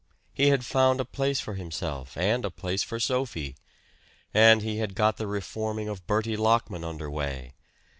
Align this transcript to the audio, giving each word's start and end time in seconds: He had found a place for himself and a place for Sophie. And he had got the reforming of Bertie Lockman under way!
He 0.33 0.47
had 0.47 0.65
found 0.65 0.99
a 0.99 1.05
place 1.05 1.39
for 1.39 1.53
himself 1.53 2.17
and 2.17 2.43
a 2.43 2.49
place 2.49 2.81
for 2.81 2.99
Sophie. 2.99 3.55
And 4.33 4.63
he 4.63 4.77
had 4.77 4.95
got 4.95 5.17
the 5.17 5.27
reforming 5.27 5.87
of 5.87 6.07
Bertie 6.07 6.35
Lockman 6.37 6.83
under 6.83 7.07
way! 7.07 7.53